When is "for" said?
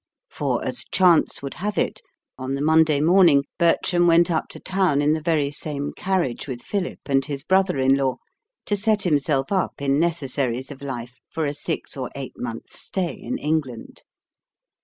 0.31-0.65, 11.29-11.45